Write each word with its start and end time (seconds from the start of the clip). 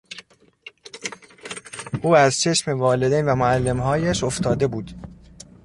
او 2.03 2.15
از 2.15 2.39
چشم 2.41 2.79
والدین 2.79 3.25
و 3.25 3.35
معلمهایش 3.35 4.23
افتاده 4.23 4.67
بود. 4.67 4.91